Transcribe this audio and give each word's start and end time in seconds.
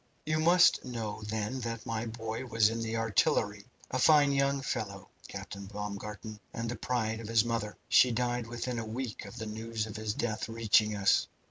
"You 0.25 0.39
must 0.39 0.83
know, 0.83 1.21
then, 1.27 1.59
that 1.59 1.85
my 1.85 2.07
boy 2.07 2.47
was 2.47 2.69
in 2.69 2.81
the 2.81 2.97
artillery 2.97 3.65
a 3.91 3.99
fine 3.99 4.31
young 4.31 4.61
fellow, 4.61 5.09
Captain 5.27 5.67
Baumgarten, 5.67 6.39
and 6.53 6.67
the 6.67 6.75
pride 6.75 7.19
of 7.19 7.27
his 7.27 7.45
mother. 7.45 7.77
She 7.87 8.11
died 8.11 8.47
within 8.47 8.79
a 8.79 8.83
week 8.87 9.25
of 9.25 9.37
the 9.37 9.45
news 9.45 9.85
of 9.85 9.97
his 9.97 10.15
death 10.15 10.49
reaching 10.49 10.95
us. 10.95 11.27